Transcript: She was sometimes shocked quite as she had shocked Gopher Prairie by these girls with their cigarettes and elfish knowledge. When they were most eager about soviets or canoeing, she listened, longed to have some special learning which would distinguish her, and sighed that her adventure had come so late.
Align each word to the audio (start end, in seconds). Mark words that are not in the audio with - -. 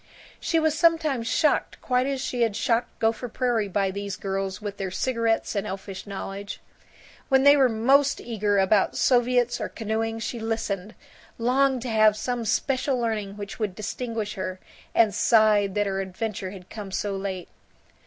She 0.39 0.59
was 0.59 0.75
sometimes 0.75 1.27
shocked 1.27 1.79
quite 1.79 2.07
as 2.07 2.19
she 2.19 2.41
had 2.41 2.55
shocked 2.55 2.97
Gopher 2.97 3.27
Prairie 3.29 3.67
by 3.67 3.91
these 3.91 4.15
girls 4.15 4.59
with 4.59 4.77
their 4.77 4.89
cigarettes 4.89 5.55
and 5.55 5.67
elfish 5.67 6.07
knowledge. 6.07 6.59
When 7.29 7.43
they 7.43 7.55
were 7.55 7.69
most 7.69 8.19
eager 8.19 8.57
about 8.57 8.97
soviets 8.97 9.61
or 9.61 9.69
canoeing, 9.69 10.17
she 10.17 10.39
listened, 10.39 10.95
longed 11.37 11.83
to 11.83 11.89
have 11.89 12.17
some 12.17 12.45
special 12.45 12.97
learning 12.99 13.37
which 13.37 13.59
would 13.59 13.75
distinguish 13.75 14.33
her, 14.33 14.59
and 14.95 15.13
sighed 15.13 15.75
that 15.75 15.85
her 15.85 16.01
adventure 16.01 16.49
had 16.49 16.71
come 16.71 16.89
so 16.89 17.15
late. 17.15 17.49